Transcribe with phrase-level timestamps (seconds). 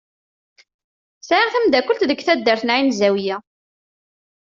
[1.27, 3.37] Sɛiɣ tameddakelt deg taddart n Ɛin Zawiya.